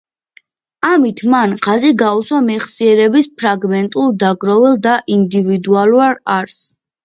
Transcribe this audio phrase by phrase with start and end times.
[0.87, 6.69] ამით მან ხაზი გაუსვა მეხსიერების ფრაგმენტულ, დაგროვილ და ინდივიდუალურ არსს.